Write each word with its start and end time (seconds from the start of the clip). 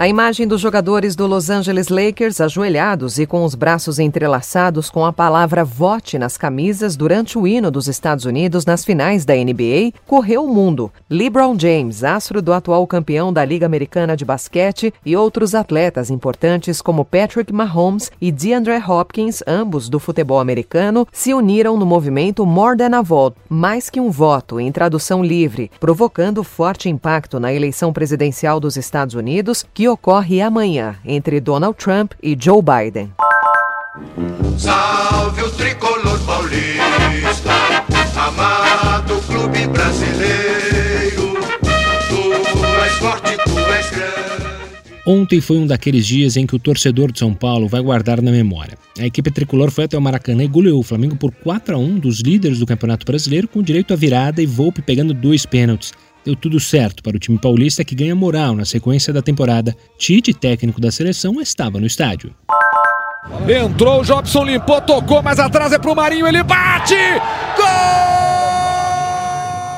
A 0.00 0.06
imagem 0.06 0.46
dos 0.46 0.60
jogadores 0.60 1.16
do 1.16 1.26
Los 1.26 1.50
Angeles 1.50 1.88
Lakers 1.88 2.40
ajoelhados 2.40 3.18
e 3.18 3.26
com 3.26 3.44
os 3.44 3.56
braços 3.56 3.98
entrelaçados 3.98 4.88
com 4.88 5.04
a 5.04 5.12
palavra 5.12 5.64
vote 5.64 6.16
nas 6.16 6.36
camisas 6.36 6.94
durante 6.94 7.36
o 7.36 7.48
hino 7.48 7.68
dos 7.68 7.88
Estados 7.88 8.24
Unidos 8.24 8.64
nas 8.64 8.84
finais 8.84 9.24
da 9.24 9.34
NBA 9.34 9.92
correu 10.06 10.44
o 10.44 10.54
mundo. 10.54 10.88
LeBron 11.10 11.58
James, 11.58 12.04
astro 12.04 12.40
do 12.40 12.52
atual 12.52 12.86
campeão 12.86 13.32
da 13.32 13.44
Liga 13.44 13.66
Americana 13.66 14.16
de 14.16 14.24
Basquete, 14.24 14.94
e 15.04 15.16
outros 15.16 15.52
atletas 15.52 16.10
importantes 16.10 16.80
como 16.80 17.04
Patrick 17.04 17.52
Mahomes 17.52 18.08
e 18.20 18.30
DeAndre 18.30 18.76
Hopkins, 18.76 19.42
ambos 19.48 19.88
do 19.88 19.98
futebol 19.98 20.38
americano, 20.38 21.08
se 21.10 21.34
uniram 21.34 21.76
no 21.76 21.84
movimento 21.84 22.46
More 22.46 22.78
Than 22.78 22.96
a 22.96 23.02
Vote, 23.02 23.36
mais 23.48 23.90
que 23.90 23.98
um 23.98 24.12
voto, 24.12 24.60
em 24.60 24.70
tradução 24.70 25.24
livre, 25.24 25.72
provocando 25.80 26.44
forte 26.44 26.88
impacto 26.88 27.40
na 27.40 27.52
eleição 27.52 27.92
presidencial 27.92 28.60
dos 28.60 28.76
Estados 28.76 29.16
Unidos, 29.16 29.66
que 29.74 29.87
ocorre 29.88 30.40
amanhã 30.40 30.96
entre 31.04 31.40
Donald 31.40 31.76
Trump 31.76 32.12
e 32.22 32.36
Joe 32.38 32.62
Biden. 32.62 33.10
Salve 34.56 35.42
o 35.42 35.50
tricolor 35.50 36.18
paulista, 36.24 37.84
amado 38.16 39.20
clube 39.26 39.66
brasileiro, 39.66 41.34
tu 42.08 42.64
és 42.84 42.92
forte, 42.94 43.36
tu 43.44 43.58
és 43.58 43.90
grande. 43.90 44.18
Ontem 45.06 45.40
foi 45.40 45.56
um 45.56 45.66
daqueles 45.66 46.06
dias 46.06 46.36
em 46.36 46.46
que 46.46 46.54
o 46.54 46.58
torcedor 46.58 47.10
de 47.10 47.18
São 47.18 47.32
Paulo 47.32 47.66
vai 47.66 47.80
guardar 47.80 48.20
na 48.20 48.30
memória. 48.30 48.76
A 48.98 49.06
equipe 49.06 49.30
tricolor 49.30 49.70
foi 49.70 49.84
até 49.84 49.96
o 49.96 50.02
Maracanã 50.02 50.44
e 50.44 50.48
goleou 50.48 50.80
o 50.80 50.82
Flamengo 50.82 51.16
por 51.16 51.32
4 51.32 51.76
a 51.76 51.78
1 51.78 51.98
dos 51.98 52.20
líderes 52.20 52.58
do 52.58 52.66
Campeonato 52.66 53.06
Brasileiro, 53.06 53.48
com 53.48 53.62
direito 53.62 53.94
à 53.94 53.96
virada 53.96 54.42
e 54.42 54.46
Volpe 54.46 54.82
pegando 54.82 55.14
dois 55.14 55.46
pênaltis 55.46 55.92
deu 56.28 56.36
tudo 56.36 56.60
certo 56.60 57.02
para 57.02 57.16
o 57.16 57.18
time 57.18 57.38
paulista 57.38 57.82
que 57.82 57.94
ganha 57.94 58.14
moral 58.14 58.54
na 58.54 58.64
sequência 58.64 59.12
da 59.12 59.22
temporada. 59.22 59.74
Tite, 59.96 60.34
técnico 60.34 60.80
da 60.80 60.90
seleção, 60.90 61.40
estava 61.40 61.80
no 61.80 61.86
estádio. 61.86 62.34
Entrou 63.48 64.00
o 64.00 64.04
Jobson, 64.04 64.44
limpou, 64.44 64.80
tocou, 64.80 65.22
mas 65.22 65.38
atrás 65.38 65.72
é 65.72 65.78
pro 65.78 65.94
Marinho, 65.94 66.26
ele 66.26 66.42
bate! 66.42 66.94
Gol! 67.56 68.17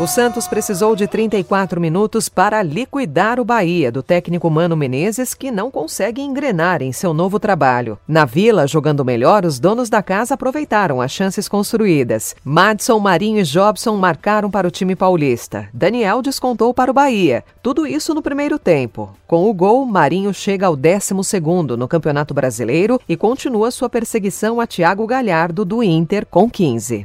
O 0.00 0.06
Santos 0.06 0.48
precisou 0.48 0.96
de 0.96 1.06
34 1.06 1.78
minutos 1.78 2.26
para 2.26 2.62
liquidar 2.62 3.38
o 3.38 3.44
Bahia 3.44 3.92
do 3.92 4.02
técnico 4.02 4.48
Mano 4.48 4.74
Menezes, 4.74 5.34
que 5.34 5.50
não 5.50 5.70
consegue 5.70 6.22
engrenar 6.22 6.80
em 6.80 6.90
seu 6.90 7.12
novo 7.12 7.38
trabalho. 7.38 7.98
Na 8.08 8.24
Vila, 8.24 8.66
jogando 8.66 9.04
melhor, 9.04 9.44
os 9.44 9.60
donos 9.60 9.90
da 9.90 10.02
casa 10.02 10.32
aproveitaram 10.32 11.02
as 11.02 11.12
chances 11.12 11.46
construídas. 11.46 12.34
Madson, 12.42 12.98
Marinho 12.98 13.40
e 13.40 13.42
Jobson 13.42 13.94
marcaram 13.98 14.50
para 14.50 14.66
o 14.66 14.70
time 14.70 14.96
paulista. 14.96 15.68
Daniel 15.70 16.22
descontou 16.22 16.72
para 16.72 16.90
o 16.90 16.94
Bahia. 16.94 17.44
Tudo 17.62 17.86
isso 17.86 18.14
no 18.14 18.22
primeiro 18.22 18.58
tempo. 18.58 19.14
Com 19.26 19.50
o 19.50 19.52
gol, 19.52 19.84
Marinho 19.84 20.32
chega 20.32 20.66
ao 20.66 20.76
12 20.76 21.12
no 21.76 21.86
Campeonato 21.86 22.32
Brasileiro 22.32 22.98
e 23.06 23.18
continua 23.18 23.70
sua 23.70 23.90
perseguição 23.90 24.62
a 24.62 24.66
Thiago 24.66 25.06
Galhardo 25.06 25.62
do 25.62 25.82
Inter 25.82 26.24
com 26.24 26.48
15. 26.48 27.04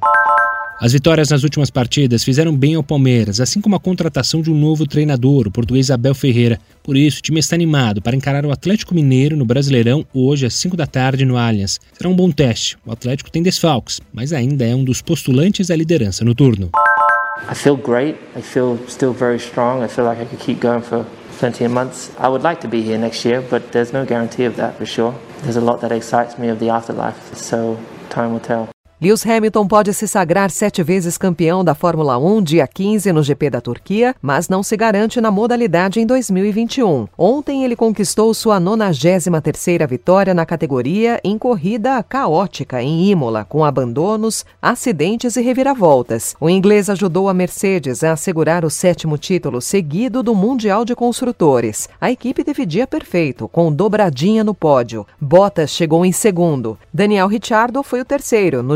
As 0.77 0.91
vitórias 0.91 1.29
nas 1.29 1.43
últimas 1.43 1.69
partidas 1.69 2.21
fizeram 2.21 2.53
bem 2.53 2.75
ao 2.75 2.83
Palmeiras, 2.83 3.39
assim 3.39 3.61
como 3.61 3.77
a 3.77 3.79
contratação 3.79 4.41
de 4.41 4.51
um 4.51 4.59
novo 4.59 4.85
treinador, 4.85 5.47
o 5.47 5.51
português 5.51 5.89
Abel 5.89 6.13
Ferreira. 6.13 6.59
Por 6.83 6.97
isso, 6.97 7.19
o 7.19 7.21
time 7.21 7.39
está 7.39 7.55
animado 7.55 8.01
para 8.01 8.15
encarar 8.15 8.45
o 8.45 8.51
Atlético 8.51 8.93
Mineiro 8.93 9.37
no 9.37 9.45
Brasileirão 9.45 10.05
hoje 10.13 10.45
às 10.45 10.53
5 10.55 10.75
da 10.75 10.85
tarde 10.85 11.23
no 11.23 11.37
Allianz. 11.37 11.79
Será 11.93 12.09
um 12.09 12.15
bom 12.15 12.29
teste. 12.29 12.77
O 12.85 12.91
Atlético 12.91 13.31
tem 13.31 13.41
desfalques, 13.41 14.01
mas 14.11 14.33
ainda 14.33 14.65
é 14.65 14.75
um 14.75 14.83
dos 14.83 15.01
postulantes 15.01 15.71
à 15.71 15.75
liderança 15.77 16.25
no 16.25 16.35
turno. 16.35 16.71
I 17.49 17.55
feel 17.55 17.77
great. 17.77 18.17
I 18.37 18.41
feel 18.41 18.77
still 18.89 19.13
very 19.13 19.37
strong. 19.37 19.81
I 19.81 19.87
feel 19.87 20.05
like 20.05 20.21
I 20.21 20.25
could 20.25 20.43
keep 20.43 20.59
going 20.61 20.81
for 20.81 21.05
plenty 21.39 21.63
of 21.63 21.73
months. 21.73 22.11
I 22.19 22.27
would 22.27 22.43
like 22.43 22.59
to 22.61 22.67
be 22.67 22.81
here 22.81 22.97
next 22.97 23.25
year, 23.25 23.41
but 23.49 23.71
there's 23.71 23.93
no 23.93 24.05
guarantee 24.05 24.45
of 24.45 24.57
that 24.57 24.77
for 24.77 24.85
sure. 24.85 25.15
There's 25.43 25.57
a 25.57 25.61
lot 25.61 25.79
that 25.81 25.93
excites 25.93 26.37
me 26.37 26.49
of 26.49 26.59
the 26.59 26.69
afterlife, 26.69 27.33
so 27.33 27.77
time 28.09 28.33
will 28.33 28.41
tell. 28.41 28.74
Lewis 29.05 29.23
Hamilton 29.23 29.67
pode 29.67 29.93
se 29.93 30.07
sagrar 30.07 30.49
sete 30.49 30.81
vezes 30.81 31.15
campeão 31.15 31.63
da 31.63 31.75
Fórmula 31.75 32.17
1 32.17 32.41
dia 32.41 32.65
15 32.65 33.13
no 33.13 33.21
GP 33.21 33.51
da 33.51 33.61
Turquia, 33.61 34.15
mas 34.19 34.49
não 34.49 34.63
se 34.63 34.75
garante 34.75 35.21
na 35.21 35.29
modalidade 35.29 35.99
em 35.99 36.07
2021. 36.07 37.07
Ontem 37.15 37.63
ele 37.63 37.75
conquistou 37.75 38.33
sua 38.33 38.59
93ª 38.59 39.87
vitória 39.87 40.33
na 40.33 40.43
categoria 40.43 41.21
em 41.23 41.37
corrida 41.37 42.01
caótica 42.01 42.81
em 42.81 43.11
Imola, 43.11 43.45
com 43.45 43.63
abandonos, 43.63 44.43
acidentes 44.59 45.35
e 45.35 45.41
reviravoltas. 45.43 46.35
O 46.41 46.49
inglês 46.49 46.89
ajudou 46.89 47.29
a 47.29 47.33
Mercedes 47.35 48.03
a 48.03 48.13
assegurar 48.13 48.65
o 48.65 48.71
sétimo 48.71 49.19
título 49.19 49.61
seguido 49.61 50.23
do 50.23 50.33
Mundial 50.33 50.83
de 50.83 50.95
Construtores. 50.95 51.87
A 52.01 52.09
equipe 52.09 52.43
teve 52.43 52.65
dia 52.65 52.87
perfeito, 52.87 53.47
com 53.49 53.71
dobradinha 53.71 54.43
no 54.43 54.55
pódio. 54.55 55.05
Bottas 55.21 55.69
chegou 55.69 56.03
em 56.03 56.11
segundo. 56.11 56.75
Daniel 56.91 57.27
Ricciardo 57.27 57.83
foi 57.83 58.01
o 58.01 58.05
terceiro, 58.05 58.63
no 58.63 58.75